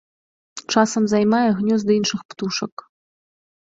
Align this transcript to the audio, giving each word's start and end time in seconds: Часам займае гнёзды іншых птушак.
Часам 0.71 1.03
займае 1.13 1.43
гнёзды 1.61 1.91
іншых 1.99 2.21
птушак. 2.35 2.87